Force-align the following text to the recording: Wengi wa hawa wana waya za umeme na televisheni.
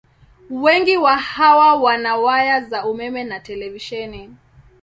Wengi 0.49 0.97
wa 0.97 1.17
hawa 1.17 1.75
wana 1.75 2.15
waya 2.15 2.61
za 2.61 2.85
umeme 2.85 3.23
na 3.23 3.39
televisheni. 3.39 4.35